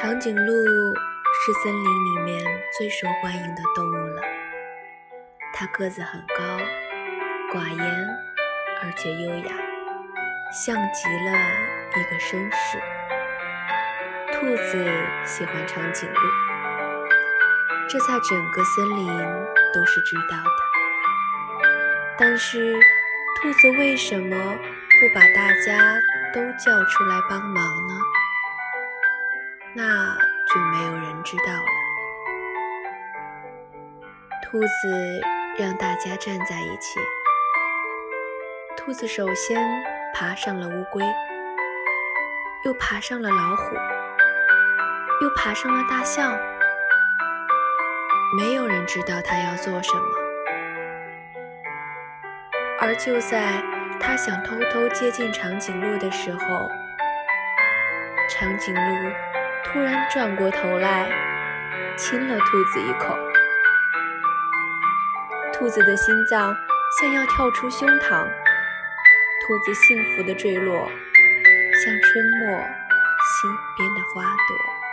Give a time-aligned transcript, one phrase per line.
[0.00, 2.44] 长颈鹿是森林里面
[2.78, 4.22] 最受欢迎的动物了。
[5.52, 6.56] 它个子很高，
[7.52, 8.08] 寡言
[8.80, 9.52] 而且优雅，
[10.52, 11.32] 像极了
[11.96, 12.78] 一个绅士。
[14.32, 14.88] 兔子
[15.24, 16.20] 喜欢长颈鹿，
[17.88, 19.08] 这在整个森林
[19.74, 21.68] 都是知道的。
[22.16, 22.72] 但是，
[23.42, 24.36] 兔子为什么
[25.00, 25.98] 不把大家
[26.32, 27.94] 都叫出来帮忙呢？
[29.78, 30.12] 那
[30.52, 31.62] 就没有人知道了。
[34.42, 35.20] 兔子
[35.56, 36.98] 让大家站在一起。
[38.76, 39.64] 兔子首先
[40.12, 41.04] 爬上了乌龟，
[42.64, 43.76] 又爬上了老虎，
[45.22, 46.36] 又爬上了大象。
[48.36, 50.02] 没有人知道它要做什么。
[52.80, 53.62] 而就在
[54.00, 56.68] 它想偷偷接近长颈鹿的时候，
[58.28, 59.12] 长颈鹿。
[59.70, 61.10] 突然转过头来，
[61.94, 63.14] 亲了兔子一口。
[65.52, 66.56] 兔子的心脏
[66.98, 68.26] 像要跳出胸膛，
[69.42, 70.88] 兔子幸福的坠落，
[71.84, 74.87] 像春末溪边的花朵。